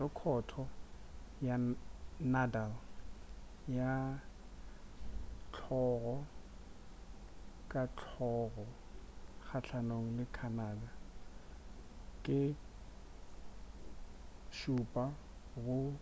rekhoto 0.00 0.62
ya 1.46 1.56
nadal 2.32 2.72
ya 3.78 3.92
hlogo 5.54 6.12
ka 7.70 7.82
hlogo 8.00 8.66
kgahlanong 9.46 10.06
le 10.16 10.24
canada 10.36 10.90
ke 12.24 12.40
7-2 14.58 15.92